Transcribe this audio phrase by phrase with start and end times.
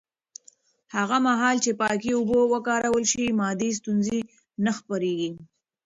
[0.95, 4.19] هغه مهال چې پاکې اوبه وکارول شي، معدي ستونزې
[4.65, 5.31] نه خپرېږي.